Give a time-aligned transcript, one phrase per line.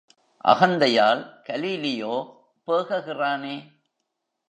[0.45, 2.15] அகந்தையால் Galileo
[2.67, 3.55] பேககிறானே!